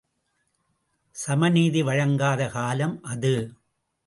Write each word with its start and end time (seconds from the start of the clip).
சமநீதி 1.15 1.83
வழங்காத 1.83 2.47
காலம் 2.47 2.97
அது. 3.03 3.35